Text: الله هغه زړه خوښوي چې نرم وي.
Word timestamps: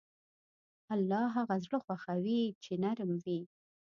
الله 0.93 1.21
هغه 1.35 1.55
زړه 1.65 1.77
خوښوي 1.85 2.41
چې 2.63 2.71
نرم 2.83 3.11
وي. 3.25 3.39